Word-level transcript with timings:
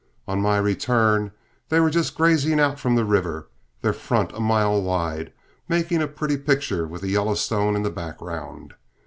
On 0.27 0.41
my 0.41 0.57
return, 0.57 1.31
they 1.69 1.79
were 1.79 1.91
just 1.91 2.15
grazing 2.15 2.59
out 2.59 2.79
from 2.79 2.95
the 2.95 3.05
river, 3.05 3.47
their 3.83 3.93
front 3.93 4.31
a 4.33 4.39
mile 4.39 4.81
wide, 4.81 5.31
making 5.69 6.01
a 6.01 6.07
pretty 6.07 6.37
picture 6.37 6.87
with 6.87 7.01
the 7.03 7.09
Yellowstone 7.09 7.75
in 7.75 7.83
the 7.83 7.91
background. 7.91 8.73